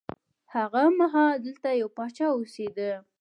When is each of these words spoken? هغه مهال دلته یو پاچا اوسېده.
هغه 0.55 0.83
مهال 0.99 1.35
دلته 1.45 1.69
یو 1.81 1.89
پاچا 1.97 2.27
اوسېده. 2.35 2.91